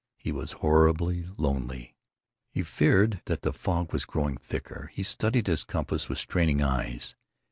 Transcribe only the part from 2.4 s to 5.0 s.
He feared that the fog was growing thicker.